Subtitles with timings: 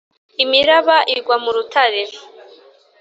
[0.43, 2.01] imiraba igwa mu rutare.